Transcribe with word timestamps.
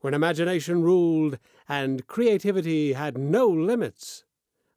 when 0.00 0.14
imagination 0.14 0.82
ruled 0.82 1.38
and 1.68 2.06
creativity 2.06 2.94
had 2.94 3.18
no 3.18 3.46
limits. 3.46 4.24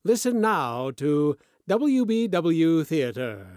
Listen 0.03 0.41
now 0.41 0.91
to 0.91 1.38
WBW 1.70 2.85
Theater. 2.85 3.47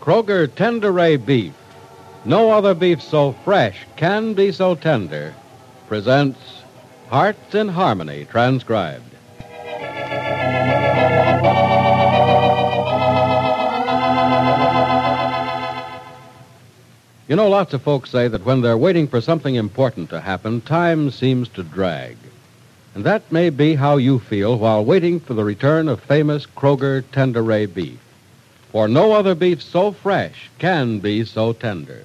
Kroger 0.00 0.48
Tenderay 0.48 1.22
Beef. 1.22 1.52
No 2.24 2.50
other 2.50 2.72
beef 2.72 3.02
so 3.02 3.32
fresh 3.44 3.76
can 3.96 4.32
be 4.32 4.50
so 4.50 4.74
tender. 4.74 5.34
Presents 5.86 6.38
Hearts 7.10 7.54
in 7.54 7.68
Harmony, 7.68 8.26
transcribed. 8.26 9.14
You 17.26 17.36
know, 17.36 17.48
lots 17.48 17.72
of 17.72 17.80
folks 17.80 18.10
say 18.10 18.28
that 18.28 18.44
when 18.44 18.60
they're 18.60 18.76
waiting 18.76 19.08
for 19.08 19.22
something 19.22 19.54
important 19.54 20.10
to 20.10 20.20
happen, 20.20 20.60
time 20.60 21.10
seems 21.10 21.48
to 21.50 21.62
drag. 21.62 22.18
And 22.94 23.04
that 23.04 23.32
may 23.32 23.48
be 23.48 23.74
how 23.74 23.96
you 23.96 24.18
feel 24.18 24.58
while 24.58 24.84
waiting 24.84 25.18
for 25.18 25.32
the 25.32 25.44
return 25.44 25.88
of 25.88 26.02
famous 26.02 26.44
Kroger 26.44 27.02
Tenderay 27.02 27.72
beef. 27.72 27.98
For 28.70 28.86
no 28.86 29.12
other 29.12 29.34
beef 29.34 29.62
so 29.62 29.92
fresh 29.92 30.50
can 30.58 30.98
be 30.98 31.24
so 31.24 31.54
tender. 31.54 32.04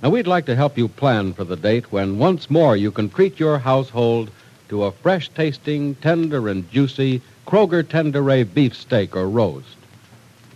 Now, 0.00 0.10
we'd 0.10 0.28
like 0.28 0.46
to 0.46 0.54
help 0.54 0.78
you 0.78 0.86
plan 0.86 1.32
for 1.32 1.42
the 1.42 1.56
date 1.56 1.90
when 1.90 2.18
once 2.18 2.48
more 2.48 2.76
you 2.76 2.92
can 2.92 3.10
treat 3.10 3.40
your 3.40 3.58
household 3.58 4.30
to 4.68 4.84
a 4.84 4.92
fresh 4.92 5.28
tasting, 5.30 5.96
tender, 5.96 6.48
and 6.48 6.70
juicy 6.70 7.20
Kroger 7.48 7.82
Tenderay 7.82 8.44
beef 8.44 8.76
steak 8.76 9.16
or 9.16 9.28
roast. 9.28 9.76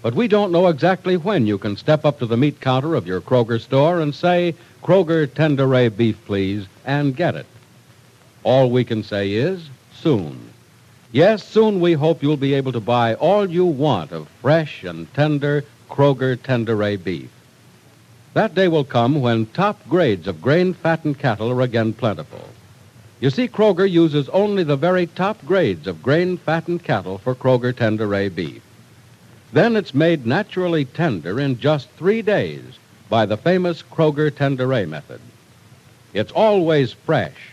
But 0.00 0.14
we 0.14 0.28
don't 0.28 0.52
know 0.52 0.68
exactly 0.68 1.16
when 1.16 1.48
you 1.48 1.58
can 1.58 1.76
step 1.76 2.04
up 2.04 2.20
to 2.20 2.26
the 2.26 2.36
meat 2.36 2.60
counter 2.60 2.94
of 2.94 3.08
your 3.08 3.20
Kroger 3.20 3.60
store 3.60 4.00
and 4.00 4.14
say, 4.14 4.54
Kroger 4.80 5.26
Tenderay 5.26 5.96
beef, 5.96 6.24
please, 6.24 6.66
and 6.84 7.16
get 7.16 7.34
it. 7.34 7.46
All 8.44 8.70
we 8.70 8.84
can 8.84 9.02
say 9.02 9.32
is 9.32 9.68
soon. 9.92 10.38
Yes, 11.10 11.42
soon 11.42 11.80
we 11.80 11.94
hope 11.94 12.22
you'll 12.22 12.36
be 12.36 12.54
able 12.54 12.72
to 12.72 12.80
buy 12.80 13.14
all 13.14 13.50
you 13.50 13.64
want 13.64 14.12
of 14.12 14.28
fresh 14.40 14.84
and 14.84 15.12
tender 15.14 15.64
Kroger 15.90 16.36
Tenderay 16.36 17.02
beef. 17.02 17.30
That 18.34 18.54
day 18.54 18.66
will 18.66 18.84
come 18.84 19.20
when 19.20 19.46
top 19.46 19.86
grades 19.88 20.26
of 20.26 20.40
grain 20.40 20.72
fattened 20.72 21.18
cattle 21.18 21.50
are 21.50 21.60
again 21.60 21.92
plentiful. 21.92 22.48
You 23.20 23.28
see, 23.28 23.46
Kroger 23.46 23.88
uses 23.88 24.28
only 24.30 24.64
the 24.64 24.76
very 24.76 25.06
top 25.06 25.44
grades 25.44 25.86
of 25.86 26.02
grain 26.02 26.38
fattened 26.38 26.82
cattle 26.82 27.18
for 27.18 27.34
Kroger 27.34 27.76
Tender 27.76 28.06
Tenderay 28.06 28.34
beef. 28.34 28.62
Then 29.52 29.76
it's 29.76 29.92
made 29.92 30.24
naturally 30.24 30.86
tender 30.86 31.38
in 31.38 31.58
just 31.58 31.90
three 31.90 32.22
days 32.22 32.64
by 33.10 33.26
the 33.26 33.36
famous 33.36 33.82
Kroger 33.82 34.34
Tender 34.34 34.64
Tenderay 34.66 34.88
method. 34.88 35.20
It's 36.14 36.32
always 36.32 36.92
fresh 36.92 37.50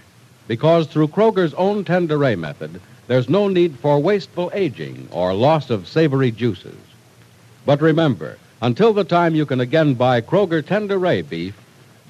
because 0.48 0.88
through 0.88 1.10
Kroger's 1.10 1.54
own 1.56 1.84
Tender 1.84 2.18
Tenderay 2.18 2.40
method, 2.40 2.80
there's 3.08 3.28
no 3.28 3.50
need 3.50 3.78
for 3.80 4.00
wasteful 4.00 4.50
aging 4.54 5.10
or 5.12 5.34
loss 5.34 5.70
of 5.70 5.90
savory 5.90 6.32
juices. 6.32 6.78
But 7.66 7.82
remember, 7.82 8.38
until 8.62 8.94
the 8.94 9.04
time 9.04 9.36
you 9.36 9.46
can 9.46 9.60
again 9.60 9.94
buy 9.94 10.22
Kroger 10.22 10.62
Tenderay 10.62 11.28
beef, 11.28 11.56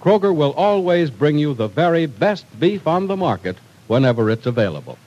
Kroger 0.01 0.35
will 0.35 0.53
always 0.53 1.09
bring 1.09 1.37
you 1.37 1.53
the 1.53 1.67
very 1.67 2.05
best 2.05 2.45
beef 2.59 2.87
on 2.87 3.07
the 3.07 3.17
market 3.17 3.57
whenever 3.87 4.29
it's 4.29 4.45
available. 4.45 4.97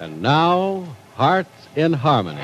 And 0.00 0.22
now, 0.22 0.86
Hearts 1.16 1.50
in 1.76 1.92
Harmony. 1.92 2.40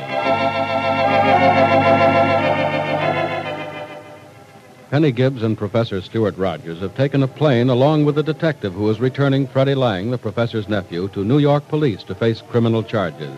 Penny 4.90 5.12
Gibbs 5.12 5.42
and 5.42 5.58
Professor 5.58 6.00
Stuart 6.00 6.38
Rogers 6.38 6.80
have 6.80 6.94
taken 6.94 7.22
a 7.22 7.28
plane 7.28 7.68
along 7.68 8.06
with 8.06 8.14
the 8.14 8.22
detective 8.22 8.72
who 8.72 8.88
is 8.88 9.00
returning 9.00 9.46
Freddie 9.46 9.74
Lang, 9.74 10.10
the 10.10 10.16
professor's 10.16 10.66
nephew, 10.66 11.08
to 11.08 11.24
New 11.24 11.38
York 11.38 11.68
police 11.68 12.02
to 12.04 12.14
face 12.14 12.40
criminal 12.40 12.82
charges. 12.82 13.36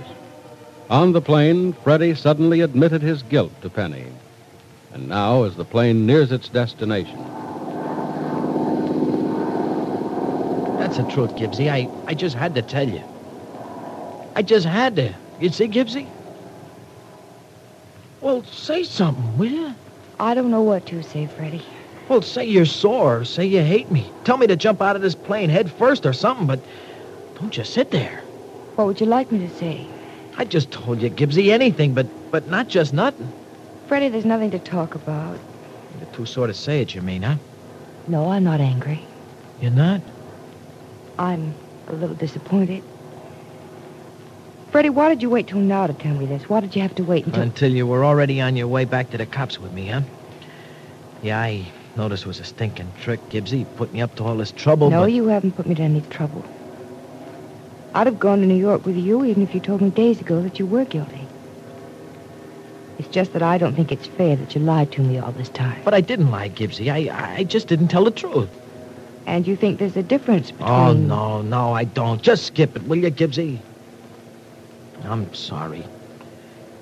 On 0.91 1.13
the 1.13 1.21
plane, 1.21 1.73
Freddie 1.73 2.15
suddenly 2.15 2.61
admitted 2.61 3.03
his 3.03 3.23
guilt 3.25 3.53
to 3.63 3.69
Penny. 3.69 4.07
And 4.93 5.09
now, 5.09 5.43
as 5.43 5.57
the 5.57 5.65
plane 5.65 6.07
nears 6.07 6.31
its 6.31 6.49
destination, 6.49 7.19
That's 10.79 10.97
the 10.97 11.03
truth, 11.05 11.37
Gibbsy. 11.37 11.71
I, 11.71 11.89
I 12.07 12.15
just 12.15 12.35
had 12.35 12.55
to 12.55 12.63
tell 12.63 12.89
you. 12.89 13.03
I 14.35 14.43
just 14.43 14.65
had 14.67 14.97
to. 14.97 15.15
You 15.39 15.51
see, 15.51 15.69
Gibbsy? 15.69 16.07
Well, 18.21 18.43
say 18.45 18.83
something, 18.83 19.37
will 19.37 19.51
you? 19.51 19.75
I 20.21 20.35
don't 20.35 20.51
know 20.51 20.61
what 20.61 20.85
to 20.87 21.03
say, 21.03 21.27
Freddie. 21.27 21.63
Well, 22.09 22.21
say 22.21 22.45
you're 22.45 22.67
sore. 22.67 23.25
Say 23.25 23.47
you 23.47 23.63
hate 23.63 23.91
me. 23.91 24.05
Tell 24.25 24.37
me 24.37 24.47
to 24.49 24.57
jump 24.57 24.83
out 24.83 24.95
of 24.95 25.01
this 25.01 25.15
plane 25.15 25.49
head 25.49 25.71
first 25.71 26.05
or 26.05 26.13
something, 26.13 26.47
but 26.47 26.61
don't 27.37 27.51
just 27.51 27.73
sit 27.73 27.91
there. 27.91 28.23
What 28.77 28.87
would 28.87 29.01
you 29.01 29.07
like 29.07 29.33
me 29.33 29.39
to 29.39 29.49
say? 29.57 29.87
I 30.37 30.45
just 30.45 30.71
told 30.71 31.01
you, 31.01 31.09
Gibbsy, 31.09 31.51
anything, 31.51 31.95
but 31.95 32.07
but 32.31 32.49
not 32.49 32.69
just 32.69 32.93
nothing. 32.93 33.33
Freddie, 33.87 34.11
there's 34.11 34.27
nothing 34.27 34.51
to 34.51 34.59
talk 34.59 34.95
about. 34.95 35.39
You're 35.99 36.07
too 36.13 36.27
sore 36.27 36.47
to 36.47 36.55
say 36.55 36.83
it, 36.83 36.95
you 36.95 37.01
mean, 37.01 37.23
huh? 37.23 37.37
No, 38.07 38.31
I'm 38.31 38.45
not 38.45 38.61
angry. 38.61 39.01
You're 39.61 39.71
not? 39.71 40.03
I'm 41.19 41.55
a 41.89 41.95
little 41.95 42.15
disappointed. 42.15 42.83
Freddie, 44.71 44.91
why 44.91 45.09
did 45.09 45.21
you 45.21 45.29
wait 45.29 45.49
till 45.49 45.59
now 45.59 45.89
to 45.89 45.93
tell 45.93 46.15
me 46.15 46.27
this? 46.27 46.49
Why 46.49 46.61
did 46.61 46.77
you 46.77 46.83
have 46.83 46.95
to 46.95 47.03
wait 47.03 47.27
until... 47.27 47.43
Until 47.43 47.73
you 47.73 47.87
were 47.89 48.05
already 48.05 48.41
on 48.41 48.55
your 48.55 48.69
way 48.69 48.85
back 48.85 49.11
to 49.11 49.19
the 49.19 49.27
cops 49.27 49.59
with 49.59 49.73
me, 49.73 49.89
huh? 49.89 50.03
Yeah, 51.23 51.41
I 51.41 51.67
noticed 51.97 52.25
it 52.25 52.29
was 52.29 52.39
a 52.39 52.45
stinking 52.45 52.93
trick, 53.03 53.21
Gibbsy. 53.31 53.67
Put 53.77 53.93
me 53.93 54.01
up 54.01 54.15
to 54.17 54.25
all 54.25 54.37
this 54.37 54.53
trouble, 54.53 54.89
No, 54.91 55.03
but... 55.03 55.13
you 55.13 55.27
haven't 55.27 55.53
put 55.53 55.67
me 55.67 55.75
to 55.75 55.83
any 55.83 56.03
trouble. 56.03 56.45
I'd 57.95 58.07
have 58.07 58.21
gone 58.21 58.41
to 58.41 58.47
New 58.47 58.55
York 58.55 58.87
with 58.87 58.97
you 58.97 59.25
even 59.25 59.43
if 59.43 59.53
you 59.53 59.61
told 59.61 59.81
me 59.81 59.91
days 59.91 60.21
ago 60.21 60.41
that 60.43 60.61
you 60.61 60.67
were 60.67 60.85
guilty. 60.85 61.27
It's 63.01 63.09
just 63.09 63.33
that 63.33 63.43
I 63.43 63.59
don't 63.59 63.75
think 63.75 63.91
it's 63.91 64.07
fair 64.07 64.37
that 64.37 64.55
you 64.55 64.61
lied 64.61 64.93
to 64.93 65.01
me 65.01 65.19
all 65.19 65.33
this 65.33 65.49
time. 65.49 65.81
But 65.85 65.95
I 65.95 66.01
didn't 66.01 66.31
lie, 66.31 66.49
Gibbsy. 66.49 66.93
I, 66.93 67.39
I 67.39 67.45
just 67.45 67.67
didn't 67.67 67.89
tell 67.89 68.05
the 68.05 68.13
truth. 68.13 68.49
And 69.27 69.49
you 69.49 69.57
think 69.57 69.81
there's 69.81 69.97
a 69.97 70.03
difference 70.03 70.53
oh, 70.61 70.93
between... 70.93 71.11
Oh, 71.11 71.41
no, 71.41 71.43
no, 71.43 71.73
I 71.73 71.85
don't. 71.85 72.23
Just 72.23 72.47
skip 72.47 72.77
it, 72.77 72.85
will 72.85 72.99
you, 72.99 73.11
Gibbsy? 73.11 73.59
I'm 75.05 75.33
sorry. 75.35 75.85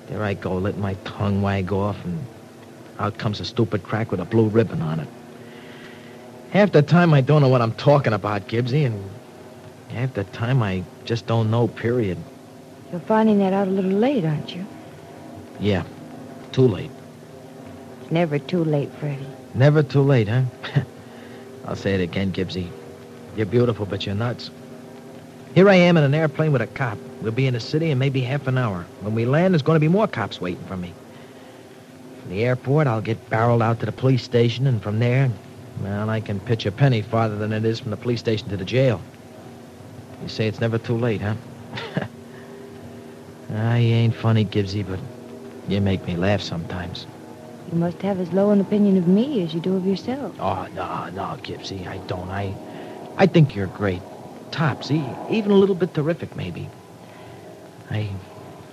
There 0.07 0.23
I 0.23 0.33
go, 0.33 0.57
letting 0.57 0.81
my 0.81 0.95
tongue 1.05 1.41
wag 1.41 1.71
off, 1.71 2.03
and 2.03 2.25
out 2.99 3.17
comes 3.17 3.39
a 3.39 3.45
stupid 3.45 3.83
crack 3.83 4.11
with 4.11 4.19
a 4.19 4.25
blue 4.25 4.47
ribbon 4.47 4.81
on 4.81 4.99
it. 4.99 5.07
Half 6.51 6.71
the 6.71 6.81
time 6.81 7.13
I 7.13 7.21
don't 7.21 7.41
know 7.41 7.47
what 7.47 7.61
I'm 7.61 7.73
talking 7.73 8.13
about, 8.13 8.47
Gibbsy, 8.47 8.85
and 8.85 9.09
half 9.89 10.13
the 10.13 10.23
time 10.25 10.63
I 10.63 10.83
just 11.05 11.27
don't 11.27 11.51
know, 11.51 11.67
period. 11.67 12.17
You're 12.91 13.01
finding 13.01 13.37
that 13.39 13.53
out 13.53 13.67
a 13.67 13.71
little 13.71 13.91
late, 13.91 14.25
aren't 14.25 14.55
you? 14.55 14.65
Yeah, 15.59 15.83
too 16.51 16.67
late. 16.67 16.89
It's 18.01 18.11
never 18.11 18.39
too 18.39 18.63
late, 18.63 18.89
Freddie. 18.99 19.27
Never 19.53 19.83
too 19.83 20.01
late, 20.01 20.27
huh? 20.27 20.43
I'll 21.65 21.75
say 21.75 21.93
it 21.93 22.01
again, 22.01 22.31
Gibbsy. 22.31 22.67
You're 23.35 23.45
beautiful, 23.45 23.85
but 23.85 24.05
you're 24.05 24.15
nuts. 24.15 24.49
Here 25.55 25.67
I 25.67 25.75
am 25.75 25.97
in 25.97 26.03
an 26.03 26.13
airplane 26.13 26.51
with 26.51 26.61
a 26.61 26.67
cop. 26.67 26.99
We'll 27.21 27.31
be 27.31 27.47
in 27.47 27.53
the 27.53 27.59
city 27.59 27.89
in 27.91 27.97
maybe 27.97 28.21
half 28.21 28.47
an 28.47 28.57
hour. 28.57 28.85
When 29.01 29.15
we 29.15 29.25
land, 29.25 29.53
there's 29.53 29.61
going 29.61 29.75
to 29.75 29.79
be 29.81 29.87
more 29.87 30.07
cops 30.07 30.39
waiting 30.39 30.63
for 30.65 30.77
me. 30.77 30.93
From 32.21 32.31
the 32.31 32.43
airport, 32.43 32.87
I'll 32.87 33.01
get 33.01 33.29
barreled 33.29 33.61
out 33.61 33.79
to 33.79 33.85
the 33.85 33.91
police 33.91 34.23
station, 34.23 34.67
and 34.67 34.81
from 34.81 34.99
there, 34.99 35.29
well, 35.81 36.09
I 36.09 36.21
can 36.21 36.39
pitch 36.39 36.65
a 36.65 36.71
penny 36.71 37.01
farther 37.01 37.35
than 37.35 37.51
it 37.51 37.65
is 37.65 37.79
from 37.79 37.91
the 37.91 37.97
police 37.97 38.19
station 38.19 38.49
to 38.49 38.57
the 38.57 38.65
jail. 38.65 39.01
You 40.21 40.27
say 40.29 40.47
it's 40.47 40.59
never 40.61 40.77
too 40.77 40.97
late, 40.97 41.21
huh? 41.21 41.35
Ah, 43.51 43.71
I 43.73 43.79
ain't 43.79 44.13
funny, 44.13 44.45
Gibbsy, 44.45 44.85
but 44.87 44.99
you 45.67 45.81
make 45.81 46.05
me 46.05 46.15
laugh 46.15 46.39
sometimes. 46.39 47.07
You 47.71 47.79
must 47.79 47.99
have 48.03 48.19
as 48.19 48.31
low 48.31 48.51
an 48.51 48.61
opinion 48.61 48.95
of 48.97 49.07
me 49.07 49.41
as 49.43 49.55
you 49.55 49.59
do 49.59 49.75
of 49.75 49.87
yourself. 49.87 50.35
Oh, 50.39 50.67
no, 50.75 51.09
no, 51.09 51.35
Gibbsy, 51.41 51.87
I 51.87 51.97
don't. 52.05 52.29
I, 52.29 52.53
I 53.17 53.25
think 53.25 53.55
you're 53.55 53.65
great. 53.65 54.03
Topsy, 54.51 55.15
even 55.27 55.51
a 55.51 55.55
little 55.55 55.75
bit 55.75 55.93
terrific, 55.93 56.35
maybe. 56.35 56.69
I 57.89 58.09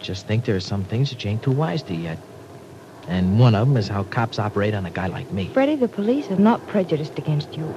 just 0.01 0.27
think 0.27 0.45
there 0.45 0.57
are 0.57 0.61
some 0.61 0.85
things 0.85 1.11
that 1.11 1.25
you 1.25 1.31
ain't 1.31 1.43
too 1.43 1.53
wise 1.53 1.83
to 1.85 1.95
yet. 1.95 2.19
And 3.09 3.39
one 3.39 3.55
of 3.55 3.69
them 3.69 3.77
is 3.77 3.89
how 3.89 4.03
cops 4.05 4.39
operate 4.39 4.75
on 4.75 4.85
a 4.85 4.91
guy 4.91 5.07
like 5.07 5.31
me. 5.31 5.51
Freddie, 5.55 5.77
the 5.77 5.89
police 5.89 6.31
are 6.31 6.37
not 6.37 6.67
prejudiced 6.67 7.19
against 7.19 7.57
you. 7.57 7.73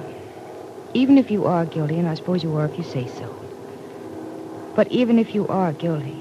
Even 0.92 1.18
if 1.18 1.30
you 1.30 1.44
are 1.44 1.64
guilty, 1.64 1.98
and 1.98 2.08
I 2.08 2.14
suppose 2.14 2.42
you 2.42 2.56
are 2.56 2.64
if 2.64 2.76
you 2.76 2.84
say 2.84 3.06
so. 3.06 3.30
But 4.74 4.88
even 4.90 5.18
if 5.18 5.34
you 5.34 5.46
are 5.46 5.72
guilty, 5.72 6.20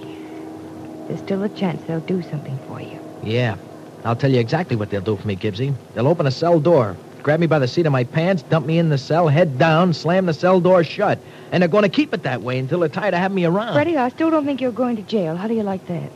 there's 1.07 1.19
still 1.19 1.43
a 1.43 1.49
chance 1.49 1.81
they'll 1.87 2.01
do 2.01 2.21
something 2.21 2.59
for 2.67 2.81
you. 2.81 2.99
Yeah, 3.21 3.57
I'll 4.05 4.15
tell 4.15 4.31
you 4.31 4.39
exactly 4.39 4.75
what 4.77 4.89
they'll 4.89 5.01
do 5.01 5.17
for 5.17 5.27
me, 5.27 5.35
Gibbsy. 5.35 5.75
They'll 5.93 6.07
open 6.07 6.27
a 6.27 6.31
cell 6.31 6.59
door, 6.59 6.97
grab 7.29 7.39
me 7.39 7.45
by 7.45 7.59
the 7.59 7.67
seat 7.67 7.85
of 7.85 7.91
my 7.91 8.03
pants, 8.03 8.41
dump 8.41 8.65
me 8.65 8.79
in 8.79 8.89
the 8.89 8.97
cell, 8.97 9.27
head 9.27 9.59
down, 9.59 9.93
slam 9.93 10.25
the 10.25 10.33
cell 10.33 10.59
door 10.59 10.83
shut. 10.83 11.19
And 11.51 11.61
they're 11.61 11.67
going 11.67 11.83
to 11.83 11.89
keep 11.89 12.11
it 12.11 12.23
that 12.23 12.41
way 12.41 12.57
until 12.57 12.79
they're 12.79 12.89
tired 12.89 13.13
of 13.13 13.19
having 13.19 13.35
me 13.35 13.45
around. 13.45 13.73
Freddie, 13.73 13.97
I 13.97 14.09
still 14.09 14.31
don't 14.31 14.45
think 14.45 14.59
you're 14.59 14.71
going 14.71 14.95
to 14.95 15.03
jail. 15.03 15.35
How 15.35 15.47
do 15.47 15.53
you 15.53 15.61
like 15.61 15.85
that? 15.85 16.11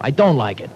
I 0.00 0.10
don't 0.10 0.36
like 0.36 0.60
it. 0.60 0.68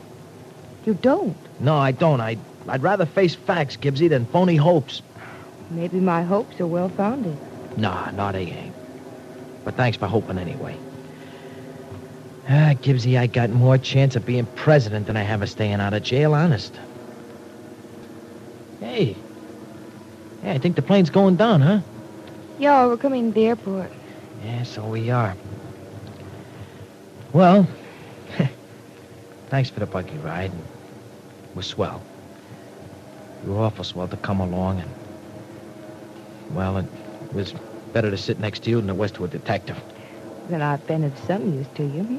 You 0.87 0.95
don't? 0.95 1.37
No, 1.59 1.77
I 1.77 1.91
don't. 1.91 2.21
I, 2.21 2.39
I'd 2.69 2.85
rather 2.85 3.05
face 3.05 3.35
facts, 3.35 3.77
Gibbsy, 3.77 4.09
than 4.09 4.27
phony 4.27 4.55
hopes. 4.55 5.03
Maybe 5.71 5.99
my 5.99 6.23
hopes 6.23 6.61
are 6.61 6.69
well 6.69 6.91
founded. 6.91 7.37
Nah, 7.77 8.13
no, 8.13 8.31
they 8.31 8.43
ain't. 8.43 8.75
But 9.65 9.75
thanks 9.75 9.99
for 9.99 10.07
hoping 10.07 10.39
anyway. 10.39 10.77
Ah, 12.49 12.75
Gibbsy, 12.81 13.19
I 13.19 13.27
got 13.27 13.51
more 13.51 13.77
chance 13.77 14.15
of 14.15 14.25
being 14.25 14.47
president 14.55 15.09
than 15.09 15.17
I 15.17 15.23
have 15.23 15.43
of 15.43 15.51
staying 15.51 15.81
out 15.81 15.95
of 15.95 16.05
jail, 16.05 16.33
honest. 16.33 16.79
Hey. 18.79 19.17
Hey, 20.43 20.53
I 20.53 20.59
think 20.59 20.77
the 20.77 20.83
plane's 20.83 21.11
going 21.11 21.37
down, 21.37 21.61
huh? 21.61 21.81
Yeah, 22.59 22.87
we're 22.87 22.97
coming 22.97 23.31
to 23.31 23.35
the 23.35 23.47
airport. 23.47 23.91
Yeah, 24.45 24.63
so 24.63 24.85
we 24.85 25.11
are. 25.11 25.37
Well, 27.33 27.67
thanks 29.49 29.71
for 29.71 29.81
the 29.81 29.87
buggy 29.87 30.17
ride. 30.19 30.51
It 30.51 31.57
was 31.57 31.67
swell. 31.67 32.03
You 33.45 33.53
were 33.53 33.61
awful 33.61 33.85
swell 33.85 34.09
to 34.09 34.17
come 34.19 34.41
along, 34.41 34.81
and, 34.81 34.91
well, 36.55 36.79
it 36.79 36.87
was 37.33 37.55
better 37.93 38.11
to 38.11 38.17
sit 38.17 38.41
next 38.41 38.63
to 38.65 38.71
you 38.71 38.81
than 38.81 38.91
it 38.91 38.97
was 38.97 39.11
to 39.13 39.25
a 39.25 39.29
detective. 39.29 39.77
Well, 40.49 40.63
I've 40.63 40.87
been 40.87 41.05
of 41.05 41.17
some 41.27 41.55
use 41.55 41.67
to 41.77 41.85
you. 41.85 42.03
hmm? 42.03 42.19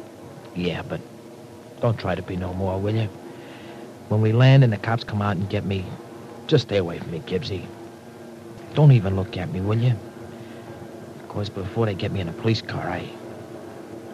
Yeah, 0.56 0.82
but 0.84 1.02
don't 1.82 1.98
try 1.98 2.16
to 2.16 2.22
be 2.22 2.36
no 2.36 2.54
more, 2.54 2.80
will 2.80 2.96
you? 2.96 3.10
When 4.10 4.22
we 4.22 4.32
land 4.32 4.64
and 4.64 4.72
the 4.72 4.78
cops 4.78 5.04
come 5.04 5.22
out 5.22 5.38
and 5.38 5.50
get 5.50 5.66
me, 5.66 5.86
just 6.48 6.68
stay 6.68 6.78
away 6.78 7.00
from 7.00 7.12
me, 7.12 7.20
Gibbsy. 7.26 7.66
Don't 8.74 8.94
even 8.94 9.16
look 9.16 9.38
at 9.38 9.52
me, 9.52 9.60
will 9.60 9.78
you? 9.78 9.94
Of 11.20 11.28
course, 11.28 11.50
before 11.50 11.86
they 11.86 11.94
get 11.94 12.12
me 12.12 12.22
in 12.22 12.30
a 12.30 12.34
police 12.34 12.62
car, 12.62 12.88
I... 12.88 13.08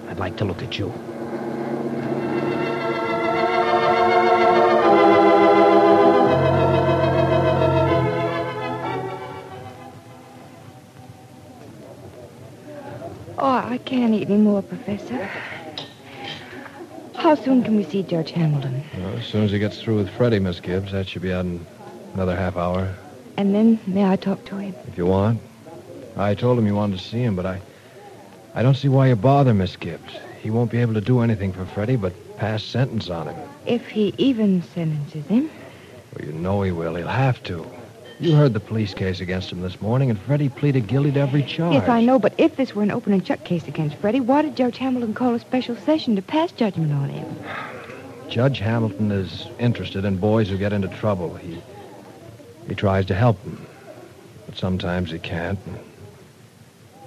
I'd 0.09 0.19
like 0.19 0.37
to 0.37 0.45
look 0.45 0.63
at 0.63 0.79
you. 0.79 0.91
Oh, 13.39 13.63
I 13.63 13.77
can't 13.85 14.13
eat 14.15 14.29
any 14.29 14.37
more, 14.37 14.63
Professor. 14.63 15.29
How 17.15 17.35
soon 17.35 17.63
can 17.63 17.75
we 17.75 17.83
see 17.83 18.01
Judge 18.01 18.31
Hamilton? 18.31 18.83
Well, 18.97 19.17
as 19.17 19.25
soon 19.25 19.43
as 19.43 19.51
he 19.51 19.59
gets 19.59 19.79
through 19.79 19.97
with 19.97 20.09
Freddie, 20.09 20.39
Miss 20.39 20.59
Gibbs, 20.59 20.93
that 20.93 21.07
should 21.07 21.21
be 21.21 21.31
out 21.31 21.45
in 21.45 21.63
another 22.15 22.35
half 22.35 22.57
hour, 22.57 22.95
And 23.37 23.53
then 23.53 23.79
may 23.85 24.03
I 24.03 24.15
talk 24.15 24.43
to 24.45 24.57
him? 24.57 24.75
if 24.87 24.97
you 24.97 25.05
want. 25.05 25.39
I 26.15 26.33
told 26.33 26.57
him 26.57 26.65
you 26.65 26.75
wanted 26.75 26.97
to 26.97 27.03
see 27.03 27.21
him, 27.21 27.35
but 27.35 27.45
I, 27.45 27.61
I 28.55 28.63
don't 28.63 28.75
see 28.75 28.87
why 28.87 29.07
you 29.07 29.15
bother, 29.15 29.53
Miss 29.53 29.75
Gibbs. 29.75 30.11
He 30.41 30.49
won't 30.49 30.71
be 30.71 30.79
able 30.79 30.95
to 30.95 31.01
do 31.01 31.19
anything 31.19 31.53
for 31.53 31.65
Freddie 31.65 31.95
but 31.95 32.13
pass 32.37 32.63
sentence 32.63 33.09
on 33.09 33.27
him. 33.27 33.49
If 33.67 33.87
he 33.87 34.15
even 34.17 34.63
sentences 34.63 35.25
him. 35.27 35.51
Well, 36.15 36.25
you 36.25 36.33
know 36.33 36.63
he 36.63 36.71
will. 36.71 36.95
He'll 36.95 37.07
have 37.07 37.41
to. 37.43 37.65
You 38.19 38.33
heard 38.33 38.53
the 38.53 38.59
police 38.59 38.95
case 38.95 39.19
against 39.19 39.51
him 39.51 39.61
this 39.61 39.79
morning, 39.79 40.09
and 40.09 40.17
Freddie 40.17 40.49
pleaded 40.49 40.87
guilty 40.87 41.11
to 41.11 41.19
every 41.19 41.43
charge. 41.43 41.73
Yes, 41.73 41.87
I 41.87 42.01
know, 42.01 42.17
but 42.17 42.33
if 42.39 42.55
this 42.55 42.73
were 42.73 42.81
an 42.81 42.89
open 42.89 43.13
and 43.13 43.25
shut 43.25 43.43
case 43.43 43.67
against 43.67 43.97
Freddie, 43.97 44.21
why 44.21 44.41
did 44.41 44.55
Judge 44.55 44.77
Hamilton 44.79 45.13
call 45.13 45.35
a 45.35 45.39
special 45.39 45.75
session 45.75 46.15
to 46.15 46.23
pass 46.23 46.51
judgment 46.51 46.91
on 46.93 47.09
him? 47.09 47.35
Judge 48.27 48.57
Hamilton 48.57 49.11
is 49.11 49.45
interested 49.59 50.03
in 50.03 50.17
boys 50.17 50.49
who 50.49 50.57
get 50.57 50.73
into 50.73 50.87
trouble. 50.87 51.35
He, 51.35 51.61
he 52.67 52.75
tries 52.75 53.05
to 53.07 53.15
help 53.15 53.41
them, 53.43 53.65
but 54.45 54.57
sometimes 54.57 55.11
he 55.11 55.19
can't. 55.19 55.59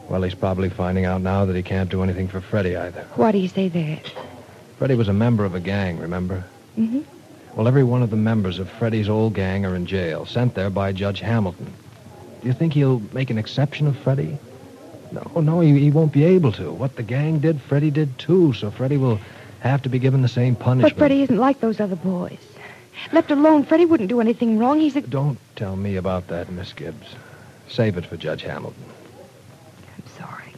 Well, 0.09 0.23
he's 0.23 0.35
probably 0.35 0.71
finding 0.71 1.05
out 1.05 1.21
now 1.21 1.45
that 1.45 1.55
he 1.55 1.63
can't 1.63 1.91
do 1.91 2.03
anything 2.03 2.29
for 2.29 2.41
Freddie 2.41 2.77
either. 2.77 3.03
Why 3.15 3.31
do 3.31 3.39
you 3.39 3.49
say 3.49 3.69
that? 3.69 4.13
Freddie 4.79 4.97
was 4.97 5.09
a 5.09 5.13
member 5.13 5.45
of 5.45 5.55
a 5.55 5.61
gang, 5.61 5.99
remember? 5.99 6.45
Mm-hmm. 6.79 7.01
Well, 7.55 7.69
every 7.69 7.85
one 7.85 8.03
of 8.03 8.11
the 8.11 8.17
members 8.17 8.59
of 8.59 8.69
Freddie's 8.71 9.09
old 9.09 9.35
gang 9.35 9.65
are 9.67 9.75
in 9.75 9.87
jail, 9.87 10.25
sent 10.25 10.55
there 10.55 10.71
by 10.71 10.93
Judge 10.93 11.21
Hamilton. 11.21 11.73
Do 12.41 12.49
you 12.49 12.55
think 12.55 12.73
he'll 12.73 13.03
make 13.13 13.31
an 13.31 13.39
exception 13.39 13.87
of 13.87 13.97
Freddie? 13.99 14.39
No, 15.13 15.41
no, 15.41 15.61
he, 15.61 15.79
he 15.79 15.91
won't 15.91 16.13
be 16.13 16.25
able 16.25 16.53
to. 16.53 16.71
What 16.71 16.97
the 16.97 17.03
gang 17.03 17.41
did, 17.41 17.61
Freddie 17.61 17.91
did 17.91 18.19
too, 18.19 18.53
so 18.53 18.71
Freddie 18.71 18.97
will 18.97 19.21
have 19.61 19.83
to 19.83 19.89
be 19.89 19.99
given 19.99 20.23
the 20.23 20.29
same 20.29 20.57
punishment. 20.57 20.95
But 20.95 20.99
Freddie 20.99 21.23
isn't 21.23 21.37
like 21.37 21.61
those 21.61 21.81
other 21.81 21.97
boys. 21.97 22.39
Left 23.13 23.31
alone, 23.31 23.65
Freddie 23.65 23.87
wouldn't 23.87 24.09
do 24.09 24.21
anything 24.21 24.59
wrong. 24.59 24.81
He's 24.81 24.97
a... 24.97 25.01
Don't 25.01 25.39
tell 25.57 25.77
me 25.77 25.97
about 25.97 26.29
that, 26.29 26.51
Miss 26.51 26.73
Gibbs. 26.73 27.15
Save 27.69 27.97
it 27.97 28.07
for 28.07 28.17
Judge 28.17 28.43
Hamilton. 28.43 28.85
I'm 29.97 30.07
sorry. 30.19 30.53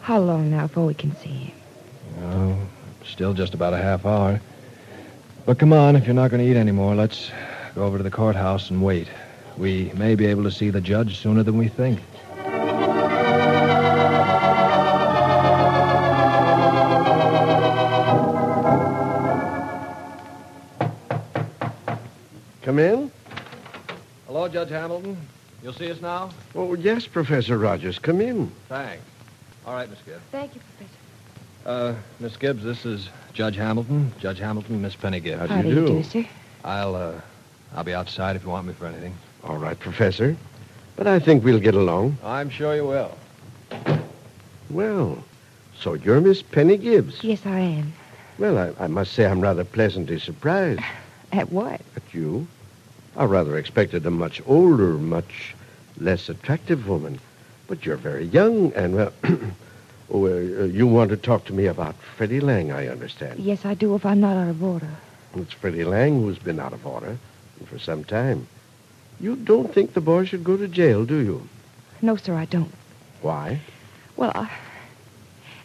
How 0.00 0.18
long 0.18 0.50
now 0.50 0.66
before 0.66 0.86
we 0.86 0.94
can 0.94 1.14
see 1.16 1.28
him? 1.28 1.54
Oh, 2.22 2.58
still 3.04 3.32
just 3.32 3.54
about 3.54 3.74
a 3.74 3.78
half 3.78 4.04
hour. 4.04 4.40
But 5.46 5.58
come 5.58 5.72
on, 5.72 5.96
if 5.96 6.06
you're 6.06 6.14
not 6.14 6.30
going 6.30 6.44
to 6.44 6.50
eat 6.50 6.56
anymore, 6.56 6.94
let's 6.94 7.30
go 7.74 7.84
over 7.84 7.96
to 7.98 8.02
the 8.04 8.10
courthouse 8.10 8.70
and 8.70 8.82
wait. 8.82 9.08
We 9.56 9.90
may 9.94 10.14
be 10.14 10.26
able 10.26 10.44
to 10.44 10.50
see 10.50 10.70
the 10.70 10.80
judge 10.80 11.18
sooner 11.18 11.42
than 11.42 11.58
we 11.58 11.68
think. 11.68 12.00
Come 22.70 22.78
in? 22.78 23.10
Hello, 24.28 24.46
Judge 24.46 24.68
Hamilton. 24.68 25.16
You'll 25.60 25.72
see 25.72 25.90
us 25.90 26.00
now? 26.00 26.30
Oh, 26.54 26.74
yes, 26.74 27.04
Professor 27.04 27.58
Rogers. 27.58 27.98
Come 27.98 28.20
in. 28.20 28.48
Thanks. 28.68 29.02
All 29.66 29.74
right, 29.74 29.90
Miss 29.90 29.98
Gibbs. 30.06 30.20
Thank 30.30 30.54
you, 30.54 30.60
Professor. 30.78 30.96
Uh, 31.66 31.94
Miss 32.20 32.36
Gibbs, 32.36 32.62
this 32.62 32.86
is 32.86 33.08
Judge 33.32 33.56
Hamilton. 33.56 34.12
Judge 34.20 34.38
Hamilton, 34.38 34.80
Miss 34.82 34.94
Penny 34.94 35.18
Gibbs. 35.18 35.40
How 35.40 35.46
do 35.48 35.54
How 35.54 35.60
you 35.62 35.74
do 35.74 35.80
you 35.80 35.86
do? 35.88 35.92
do, 35.94 36.02
sir? 36.04 36.26
I'll, 36.62 36.94
uh, 36.94 37.20
I'll 37.74 37.82
be 37.82 37.92
outside 37.92 38.36
if 38.36 38.44
you 38.44 38.50
want 38.50 38.68
me 38.68 38.72
for 38.72 38.86
anything. 38.86 39.16
All 39.42 39.56
right, 39.56 39.76
Professor. 39.76 40.36
But 40.94 41.08
I 41.08 41.18
think 41.18 41.42
we'll 41.42 41.58
get 41.58 41.74
along. 41.74 42.18
I'm 42.22 42.50
sure 42.50 42.76
you 42.76 42.86
will. 42.86 43.18
Well, 44.70 45.18
so 45.76 45.94
you're 45.94 46.20
Miss 46.20 46.40
Penny 46.40 46.76
Gibbs. 46.76 47.24
Yes, 47.24 47.44
I 47.46 47.58
am. 47.58 47.92
Well, 48.38 48.56
I, 48.56 48.84
I 48.84 48.86
must 48.86 49.12
say 49.14 49.26
I'm 49.26 49.40
rather 49.40 49.64
pleasantly 49.64 50.20
surprised 50.20 50.82
At 51.32 51.50
what? 51.50 51.80
at 51.96 52.02
you. 52.12 52.46
I 53.16 53.24
rather 53.24 53.58
expected 53.58 54.06
a 54.06 54.10
much 54.10 54.40
older, 54.46 54.94
much 54.94 55.54
less 55.98 56.28
attractive 56.28 56.88
woman. 56.88 57.18
But 57.66 57.84
you're 57.84 57.96
very 57.96 58.24
young, 58.24 58.72
and, 58.72 58.96
well, 58.96 59.12
oh, 60.10 60.26
uh, 60.26 60.64
you 60.64 60.86
want 60.86 61.10
to 61.10 61.16
talk 61.16 61.44
to 61.46 61.52
me 61.52 61.66
about 61.66 61.94
Freddie 62.16 62.40
Lang, 62.40 62.72
I 62.72 62.88
understand. 62.88 63.38
Yes, 63.38 63.64
I 63.64 63.74
do 63.74 63.94
if 63.94 64.04
I'm 64.04 64.20
not 64.20 64.36
out 64.36 64.48
of 64.48 64.62
order. 64.62 64.90
It's 65.36 65.52
Freddie 65.52 65.84
Lang 65.84 66.22
who's 66.22 66.38
been 66.38 66.58
out 66.58 66.72
of 66.72 66.86
order 66.86 67.16
for 67.66 67.78
some 67.78 68.04
time. 68.04 68.46
You 69.20 69.36
don't 69.36 69.72
think 69.72 69.92
the 69.92 70.00
boy 70.00 70.24
should 70.24 70.42
go 70.42 70.56
to 70.56 70.66
jail, 70.66 71.04
do 71.04 71.18
you? 71.18 71.48
No, 72.02 72.16
sir, 72.16 72.34
I 72.34 72.46
don't. 72.46 72.72
Why? 73.22 73.60
Well, 74.16 74.32
I... 74.34 74.50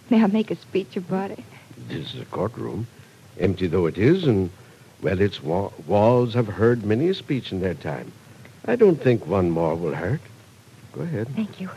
May 0.09 0.21
I 0.21 0.27
make 0.27 0.51
a 0.51 0.55
speech 0.55 0.97
about 0.97 1.31
it? 1.31 1.43
This 1.87 2.13
is 2.13 2.21
a 2.21 2.25
courtroom, 2.25 2.85
empty 3.39 3.67
though 3.67 3.87
it 3.87 3.97
is, 3.97 4.25
and, 4.25 4.51
well, 5.05 5.21
its 5.21 5.43
wa- 5.43 5.69
walls 5.85 6.33
have 6.33 6.47
heard 6.47 6.83
many 6.83 7.09
a 7.09 7.13
speech 7.13 7.51
in 7.51 7.59
their 7.59 7.75
time. 7.75 8.11
I 8.65 8.75
don't 8.75 8.99
think 8.99 9.27
one 9.27 9.51
more 9.51 9.75
will 9.75 9.93
hurt. 9.93 10.19
Go 10.93 11.01
ahead. 11.01 11.27
Thank 11.35 11.61
you. 11.61 11.69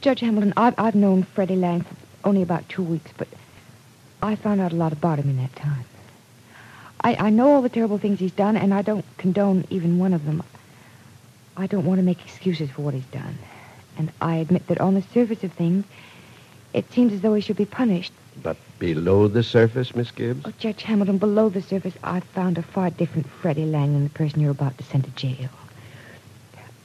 Judge 0.00 0.20
Hamilton, 0.20 0.54
I've, 0.56 0.78
I've 0.78 0.94
known 0.94 1.24
Freddie 1.24 1.56
Lang 1.56 1.80
for 1.80 1.96
only 2.22 2.42
about 2.42 2.68
two 2.68 2.84
weeks, 2.84 3.10
but 3.18 3.26
I 4.22 4.36
found 4.36 4.60
out 4.60 4.70
a 4.70 4.76
lot 4.76 4.92
about 4.92 5.18
him 5.18 5.28
in 5.28 5.38
that 5.38 5.56
time. 5.56 5.84
I, 7.00 7.16
I 7.26 7.30
know 7.30 7.48
all 7.54 7.62
the 7.62 7.68
terrible 7.68 7.98
things 7.98 8.20
he's 8.20 8.30
done, 8.30 8.56
and 8.56 8.72
I 8.72 8.82
don't 8.82 9.04
condone 9.18 9.64
even 9.68 9.98
one 9.98 10.14
of 10.14 10.24
them. 10.24 10.44
I 11.56 11.66
don't 11.66 11.84
want 11.84 11.98
to 11.98 12.04
make 12.04 12.24
excuses 12.24 12.70
for 12.70 12.82
what 12.82 12.94
he's 12.94 13.06
done. 13.06 13.38
And 13.98 14.12
I 14.20 14.36
admit 14.36 14.68
that 14.68 14.80
on 14.80 14.94
the 14.94 15.02
surface 15.02 15.42
of 15.42 15.52
things, 15.52 15.84
it 16.76 16.92
seems 16.92 17.14
as 17.14 17.22
though 17.22 17.32
he 17.32 17.40
should 17.40 17.56
be 17.56 17.64
punished, 17.64 18.12
But 18.42 18.58
below 18.78 19.28
the 19.28 19.42
surface, 19.42 19.96
Miss 19.96 20.10
Gibbs? 20.10 20.42
Oh, 20.44 20.52
Judge 20.58 20.82
Hamilton, 20.82 21.16
below 21.16 21.48
the 21.48 21.62
surface, 21.62 21.94
I've 22.04 22.22
found 22.24 22.58
a 22.58 22.62
far 22.62 22.90
different 22.90 23.26
Freddie 23.26 23.64
Lang 23.64 23.94
than 23.94 24.04
the 24.04 24.10
person 24.10 24.40
you're 24.40 24.50
about 24.50 24.76
to 24.76 24.84
send 24.84 25.04
to 25.04 25.10
jail. 25.12 25.48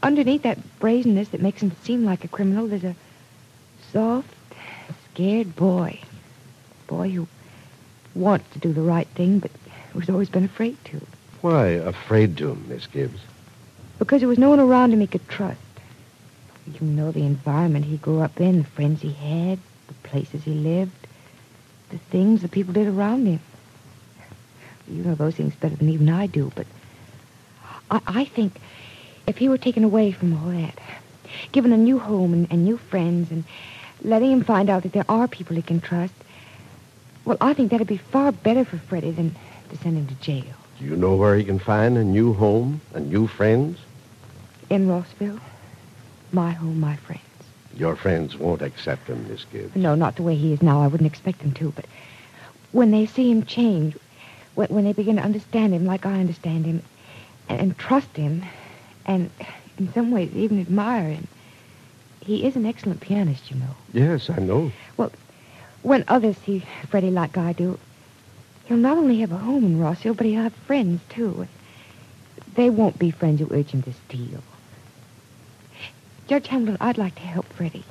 Underneath 0.02 0.44
that 0.44 0.80
brazenness 0.80 1.30
that 1.30 1.42
makes 1.42 1.62
him 1.62 1.74
seem 1.84 2.06
like 2.06 2.24
a 2.24 2.30
criminal, 2.30 2.68
there's 2.68 2.86
a 2.86 2.96
soft, 3.92 4.34
scared 5.12 5.58
boy. 5.58 6.00
Boy 6.88 7.10
who 7.10 7.28
wants 8.16 8.50
to 8.54 8.60
do 8.60 8.72
the 8.72 8.82
right 8.82 9.08
thing, 9.10 9.40
but 9.40 9.52
who's 9.92 10.10
always 10.10 10.30
been 10.30 10.46
afraid 10.46 10.78
to. 10.86 11.02
Why 11.42 11.68
afraid 11.68 12.38
to, 12.38 12.56
Miss 12.70 12.88
Gibbs? 12.88 13.20
Because 14.00 14.22
there 14.22 14.30
was 14.30 14.40
no 14.40 14.52
one 14.52 14.60
around 14.62 14.94
him 14.94 15.02
he 15.02 15.08
could 15.08 15.28
trust. 15.28 15.60
You 16.80 16.88
know 16.88 17.12
the 17.12 17.26
environment 17.26 17.84
he 17.86 17.98
grew 17.98 18.22
up 18.22 18.40
in, 18.40 18.60
the 18.60 18.64
friends 18.64 19.02
he 19.02 19.12
had, 19.12 19.60
the 19.92 20.08
places 20.08 20.44
he 20.44 20.54
lived, 20.54 21.08
the 21.90 21.98
things 21.98 22.42
the 22.42 22.48
people 22.48 22.74
did 22.74 22.88
around 22.88 23.26
him. 23.26 23.40
You 24.88 25.04
know 25.04 25.16
those 25.16 25.36
things 25.36 25.54
better 25.56 25.76
than 25.76 25.90
even 25.90 26.10
I 26.10 26.28
do, 26.28 26.52
but 26.56 26.68
I, 27.90 28.02
I 28.08 28.26
think 28.26 28.60
if 29.28 29.38
he 29.38 29.50
were 29.50 29.58
taken 29.58 29.84
away 29.84 30.12
from 30.12 30.34
all 30.34 30.52
that, 30.52 30.78
given 31.52 31.72
a 31.72 31.78
new 31.78 32.00
home 32.00 32.34
and, 32.34 32.48
and 32.52 32.66
new 32.66 32.78
friends, 32.78 33.32
and 33.32 33.44
letting 34.04 34.32
him 34.32 34.44
find 34.44 34.70
out 34.70 34.84
that 34.84 34.94
there 34.94 35.06
are 35.08 35.28
people 35.28 35.56
he 35.56 35.62
can 35.62 35.80
trust, 35.80 36.14
well, 37.24 37.38
I 37.40 37.54
think 37.54 37.72
that'd 37.72 37.88
be 37.88 37.98
far 37.98 38.32
better 38.32 38.66
for 38.66 38.78
Freddie 38.78 39.12
than 39.12 39.36
to 39.70 39.78
send 39.78 39.98
him 39.98 40.08
to 40.08 40.16
jail. 40.16 40.56
Do 40.80 40.86
you 40.86 40.96
know 40.96 41.16
where 41.16 41.36
he 41.36 41.44
can 41.44 41.60
find 41.60 41.98
a 41.98 42.04
new 42.04 42.34
home 42.34 42.82
and 42.94 43.10
new 43.10 43.28
friends? 43.28 43.80
In 44.70 44.88
Rossville, 44.88 45.40
my 46.32 46.52
home, 46.52 46.80
my 46.80 46.96
friends. 46.96 47.22
Your 47.78 47.96
friends 47.96 48.38
won't 48.38 48.62
accept 48.62 49.08
him, 49.08 49.28
Miss 49.30 49.46
Gibbs. 49.46 49.76
No, 49.76 49.96
not 49.96 50.16
the 50.16 50.24
way 50.24 50.36
he 50.36 50.54
is 50.54 50.62
now. 50.62 50.82
I 50.82 50.88
wouldn't 50.88 51.10
expect 51.10 51.40
them 51.40 51.54
to, 51.54 51.72
but 51.72 51.86
when 52.72 52.92
they 52.92 53.06
see 53.06 53.32
him 53.32 53.44
change, 53.44 53.98
when, 54.56 54.68
when 54.70 54.84
they 54.84 54.94
begin 54.94 55.16
to 55.16 55.22
understand 55.22 55.74
him 55.74 55.86
like 55.86 56.06
I 56.06 56.20
understand 56.20 56.66
him, 56.66 56.82
and, 57.50 57.60
and 57.60 57.78
trust 57.78 58.16
him, 58.16 58.44
and 59.06 59.30
in 59.78 59.92
some 59.94 60.12
ways 60.12 60.32
even 60.36 60.60
admire 60.60 61.10
him, 61.10 61.28
he 62.22 62.46
is 62.46 62.56
an 62.56 62.66
excellent 62.66 63.02
pianist, 63.02 63.50
you 63.50 63.58
know. 63.58 63.76
Yes, 63.94 64.30
I 64.30 64.38
know. 64.38 64.72
Well, 64.98 65.12
when 65.82 66.04
others 66.08 66.38
see 66.38 66.64
Freddie 66.90 67.10
like 67.10 67.38
I 67.38 67.54
do, 67.54 67.80
he'll 68.66 68.78
not 68.78 68.98
only 68.98 69.20
have 69.20 69.32
a 69.32 69.38
home 69.38 69.66
in 69.66 69.80
Rossville, 69.80 70.14
but 70.14 70.28
he'll 70.28 70.44
have 70.44 70.54
friends, 70.54 71.02
too. 71.10 71.48
They 72.56 72.70
won't 72.70 73.00
be 73.00 73.12
friends 73.12 73.40
who 73.40 73.48
urge 73.52 73.72
him 73.72 73.82
to 73.84 73.94
steal. 73.94 74.44
Judge 76.32 76.48
Hamilton, 76.48 76.78
I'd 76.80 76.98
like 76.98 77.16
to 77.16 77.22
help 77.24 77.46
Freddie. 77.48 77.84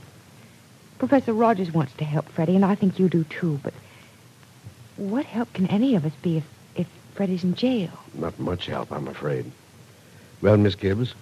Professor 0.98 1.34
Rogers 1.34 1.74
wants 1.74 1.92
to 1.98 2.06
help 2.06 2.26
Freddie, 2.30 2.56
and 2.56 2.64
I 2.64 2.74
think 2.74 2.98
you 2.98 3.06
do, 3.06 3.24
too, 3.24 3.60
but 3.62 3.74
what 4.96 5.26
help 5.26 5.52
can 5.52 5.66
any 5.66 5.94
of 5.94 6.06
us 6.06 6.14
be 6.22 6.38
if, 6.38 6.44
if 6.74 6.86
Freddie's 7.14 7.44
in 7.44 7.54
jail? 7.54 7.90
Not 8.14 8.38
much 8.40 8.64
help, 8.64 8.92
I'm 8.92 9.08
afraid. 9.08 9.44
Well, 10.40 10.56
Miss 10.56 10.74
Gibbs, 10.74 11.12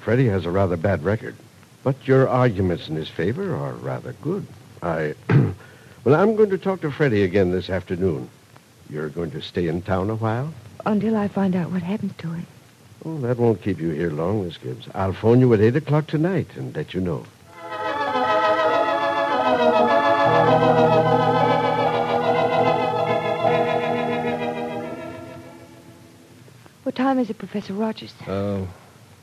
Freddie 0.00 0.26
has 0.26 0.46
a 0.46 0.50
rather 0.50 0.76
bad 0.76 1.04
record, 1.04 1.36
but 1.84 2.08
your 2.08 2.28
arguments 2.28 2.88
in 2.88 2.96
his 2.96 3.08
favor 3.08 3.54
are 3.54 3.74
rather 3.74 4.14
good. 4.14 4.44
I... 4.82 5.14
well, 5.28 6.16
I'm 6.16 6.34
going 6.34 6.50
to 6.50 6.58
talk 6.58 6.80
to 6.80 6.90
Freddie 6.90 7.22
again 7.22 7.52
this 7.52 7.70
afternoon. 7.70 8.28
You're 8.90 9.10
going 9.10 9.30
to 9.30 9.42
stay 9.42 9.68
in 9.68 9.80
town 9.80 10.10
a 10.10 10.16
while? 10.16 10.52
Until 10.84 11.16
I 11.16 11.28
find 11.28 11.54
out 11.54 11.70
what 11.70 11.82
happened 11.82 12.18
to 12.18 12.32
him. 12.32 12.46
Oh, 13.04 13.18
that 13.18 13.38
won't 13.38 13.62
keep 13.62 13.80
you 13.80 13.90
here 13.90 14.10
long, 14.10 14.44
Miss 14.44 14.58
Gibbs. 14.58 14.88
I'll 14.94 15.12
phone 15.12 15.40
you 15.40 15.52
at 15.54 15.60
8 15.60 15.76
o'clock 15.76 16.08
tonight 16.08 16.48
and 16.56 16.74
let 16.74 16.94
you 16.94 17.00
know. 17.00 17.24
What 26.82 26.96
time 26.96 27.18
is 27.18 27.28
it, 27.28 27.38
Professor 27.38 27.74
Rogers? 27.74 28.14
Uh, 28.26 28.66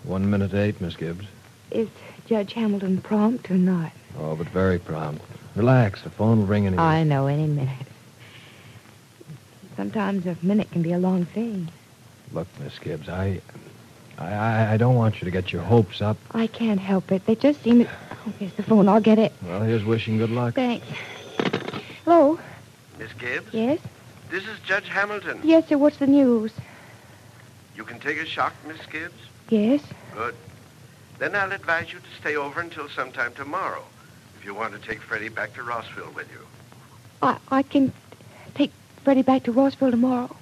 one 0.04 0.30
minute 0.30 0.54
eight, 0.54 0.80
Miss 0.80 0.96
Gibbs. 0.96 1.26
Is 1.72 1.90
Judge 2.28 2.54
Hamilton 2.54 3.02
prompt 3.02 3.50
or 3.50 3.56
not? 3.56 3.92
Oh, 4.20 4.36
but 4.36 4.48
very 4.50 4.78
prompt. 4.78 5.24
Relax. 5.56 6.04
The 6.04 6.12
phone 6.12 6.40
will 6.40 6.46
ring 6.46 6.68
any 6.68 6.78
I 6.78 7.04
know, 7.04 7.28
any 7.28 7.48
minute. 7.48 7.88
Sometimes 9.76 10.26
a 10.28 10.38
minute 10.42 10.70
can 10.72 10.84
be 10.84 10.92
a 10.92 11.00
long 11.00 11.26
thing. 11.26 11.68
Look, 12.32 12.48
Miss 12.60 12.78
Gibbs, 12.78 13.10
I, 13.10 13.42
I, 14.18 14.34
I, 14.34 14.74
I 14.74 14.78
don't 14.78 14.96
want 14.96 15.16
you 15.22 15.26
to 15.26 15.32
get 15.32 15.52
your 15.52 15.62
hopes 15.62 16.02
up. 16.02 16.18
I 16.32 16.48
can't 16.48 16.80
help 16.80 17.12
it. 17.12 17.26
They 17.26 17.36
just 17.36 17.62
seem 17.64 17.80
to... 17.86 17.90
Oh, 18.28 18.34
here's 18.40 18.54
the 18.54 18.64
phone. 18.64 18.88
I'll 18.88 19.02
get 19.02 19.20
it. 19.20 19.34
Well, 19.44 19.62
here's 19.62 19.84
wishing 19.84 20.18
good 20.18 20.30
luck. 20.32 20.56
Thanks. 20.56 20.86
Hello? 22.06 22.40
Miss 22.98 23.12
Gibbs, 23.14 23.54
Yes? 23.54 23.80
this 24.30 24.44
is 24.48 24.58
Judge 24.66 24.88
Hamilton. 24.88 25.42
Yes, 25.44 25.68
sir. 25.68 25.78
What's 25.78 25.98
the 25.98 26.08
news? 26.08 26.52
You 27.76 27.84
can 27.84 28.00
take 28.00 28.18
a 28.18 28.26
shock, 28.26 28.54
Miss 28.68 28.84
Gibbs? 28.86 29.14
Yes? 29.50 29.82
Good. 30.14 30.34
Then 31.20 31.36
I'll 31.36 31.52
advise 31.52 31.92
you 31.92 32.00
to 32.00 32.06
stay 32.20 32.36
over 32.36 32.60
until 32.62 32.88
sometime 32.90 33.34
tomorrow 33.34 33.84
if 34.40 34.46
you 34.46 34.54
want 34.54 34.74
to 34.74 34.88
take 34.88 35.02
Freddie 35.02 35.30
back 35.30 35.54
to 35.56 35.62
Rossville 35.64 36.12
with 36.16 36.30
you. 36.32 36.40
I, 37.22 37.38
I 37.50 37.64
can 37.64 37.92
take 38.54 38.72
Freddie 39.04 39.22
back 39.24 39.44
to 39.44 39.52
Rossville 39.52 39.92
tomorrow. 39.92 40.36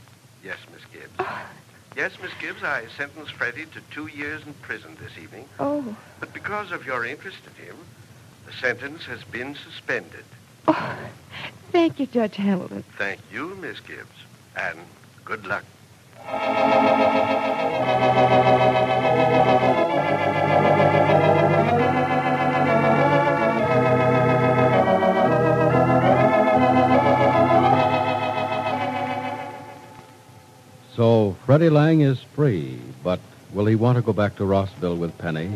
Yes, 0.43 0.57
Miss 0.71 0.81
Gibbs. 0.91 1.11
Oh, 1.19 1.45
Yes, 1.95 2.13
Miss 2.21 2.31
Gibbs, 2.39 2.63
I 2.63 2.85
sentenced 2.97 3.33
Freddie 3.33 3.67
to 3.67 3.81
two 3.91 4.07
years 4.07 4.41
in 4.45 4.53
prison 4.55 4.97
this 4.99 5.11
evening. 5.21 5.47
Oh. 5.59 5.95
But 6.19 6.33
because 6.33 6.71
of 6.71 6.85
your 6.85 7.05
interest 7.05 7.37
in 7.45 7.65
him, 7.65 7.75
the 8.47 8.53
sentence 8.53 9.03
has 9.03 9.23
been 9.23 9.55
suspended. 9.55 10.25
Oh. 10.67 10.97
Thank 11.71 11.99
you, 11.99 12.07
Judge 12.07 12.35
Hamilton. 12.35 12.83
Thank 12.97 13.19
you, 13.31 13.55
Miss 13.55 13.79
Gibbs. 13.79 14.09
And 14.55 14.79
good 15.23 15.45
luck. 15.45 15.63
So 31.03 31.35
Freddie 31.45 31.69
Lang 31.69 31.99
is 31.99 32.21
free, 32.33 32.79
but 33.03 33.19
will 33.51 33.65
he 33.65 33.75
want 33.75 33.97
to 33.97 34.01
go 34.01 34.13
back 34.13 34.37
to 34.37 34.45
Rossville 34.45 34.95
with 34.95 35.17
Penny? 35.17 35.51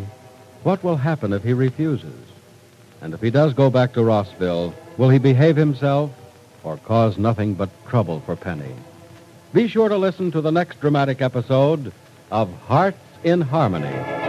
What 0.63 0.83
will 0.83 0.97
happen 0.97 1.31
if 1.31 1.41
he 1.41 1.53
refuses? 1.53 2.19
And 3.01 3.13
if 3.13 3.21
he 3.21 3.29
does 3.29 3.53
go 3.53 3.69
back 3.69 3.93
to 3.93 4.03
Rossville, 4.03 4.73
will 4.97 5.07
he 5.07 5.19
behave 5.19 5.55
himself 5.55 6.11
or 6.65 6.75
cause 6.75 7.17
nothing 7.17 7.53
but 7.53 7.69
trouble 7.87 8.19
for 8.25 8.35
Penny? 8.35 8.75
Be 9.53 9.69
sure 9.69 9.87
to 9.87 9.95
listen 9.95 10.31
to 10.31 10.41
the 10.41 10.51
next 10.51 10.81
dramatic 10.81 11.21
episode 11.21 11.93
of 12.29 12.51
Hearts 12.63 12.99
in 13.23 13.39
Harmony. 13.39 14.26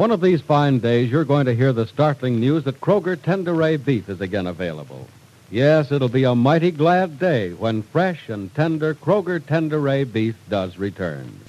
One 0.00 0.12
of 0.12 0.22
these 0.22 0.40
fine 0.40 0.78
days, 0.78 1.10
you're 1.10 1.26
going 1.26 1.44
to 1.44 1.54
hear 1.54 1.74
the 1.74 1.86
startling 1.86 2.40
news 2.40 2.64
that 2.64 2.80
Kroger 2.80 3.18
Tenderay 3.18 3.76
beef 3.84 4.08
is 4.08 4.22
again 4.22 4.46
available. 4.46 5.06
Yes, 5.50 5.92
it'll 5.92 6.08
be 6.08 6.24
a 6.24 6.34
mighty 6.34 6.70
glad 6.70 7.18
day 7.18 7.52
when 7.52 7.82
fresh 7.82 8.30
and 8.30 8.54
tender 8.54 8.94
Kroger 8.94 9.38
Tenderay 9.38 10.10
beef 10.10 10.36
does 10.48 10.78
return. 10.78 11.40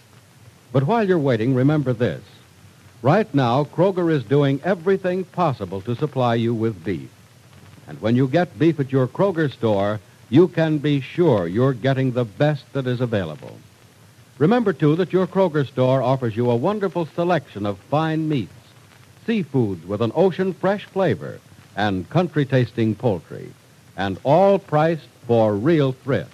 But 0.74 0.84
while 0.84 1.08
you're 1.08 1.17
waiting, 1.17 1.55
remember 1.55 1.93
this. 1.93 2.22
Right 3.01 3.34
now, 3.34 3.63
Kroger 3.63 4.12
is 4.12 4.25
doing 4.25 4.60
everything 4.65 5.24
possible 5.24 5.79
to 5.84 5.96
supply 5.96 6.36
you 6.36 6.53
with 6.53 6.84
beef. 6.84 7.10
And 7.88 8.01
when 8.01 8.17
you 8.17 8.27
get 8.27 8.60
beef 8.60 8.81
at 8.81 8.91
your 8.91 9.08
Kroger 9.08 9.50
store, 9.50 10.01
you 10.29 10.50
can 10.50 10.79
be 10.79 11.00
sure 11.00 11.48
you're 11.48 11.72
getting 11.72 12.12
the 12.12 12.25
best 12.25 12.65
that 12.74 12.86
is 12.86 13.00
available. 13.00 13.58
Remember, 14.41 14.74
too, 14.74 14.95
that 14.95 15.13
your 15.13 15.27
Kroger 15.27 15.67
store 15.67 16.01
offers 16.01 16.36
you 16.36 16.50
a 16.50 16.55
wonderful 16.55 17.05
selection 17.05 17.63
of 17.63 17.77
fine 17.91 18.27
meats, 18.27 18.51
seafoods 19.27 19.86
with 19.86 20.01
an 20.01 20.12
ocean 20.15 20.51
fresh 20.51 20.86
flavor, 20.86 21.39
and 21.75 22.10
country 22.10 22.43
tasting 22.43 22.95
poultry, 22.95 23.53
and 23.95 24.17
all 24.24 24.57
priced 24.57 25.05
for 25.27 25.53
real 25.53 25.91
thrift. 25.91 26.33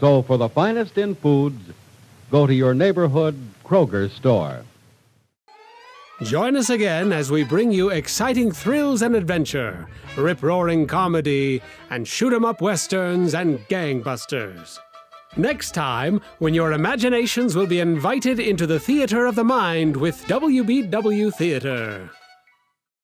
So, 0.00 0.22
for 0.22 0.38
the 0.38 0.48
finest 0.48 0.96
in 0.96 1.14
foods, 1.14 1.60
go 2.30 2.46
to 2.46 2.54
your 2.54 2.72
neighborhood 2.72 3.36
Kroger 3.62 4.10
store. 4.10 4.64
Join 6.22 6.56
us 6.56 6.70
again 6.70 7.12
as 7.12 7.30
we 7.30 7.44
bring 7.44 7.72
you 7.72 7.90
exciting 7.90 8.52
thrills 8.52 9.02
and 9.02 9.14
adventure, 9.14 9.86
rip 10.16 10.42
roaring 10.42 10.86
comedy, 10.86 11.60
and 11.90 12.08
shoot 12.08 12.32
'em 12.32 12.46
up 12.46 12.62
westerns 12.62 13.34
and 13.34 13.58
gangbusters. 13.68 14.78
Next 15.36 15.72
time, 15.72 16.20
when 16.40 16.52
your 16.52 16.72
imaginations 16.72 17.56
will 17.56 17.66
be 17.66 17.80
invited 17.80 18.38
into 18.38 18.66
the 18.66 18.78
theater 18.78 19.24
of 19.24 19.34
the 19.34 19.44
mind 19.44 19.96
with 19.96 20.22
WBW 20.26 21.32
Theater. 21.34 22.10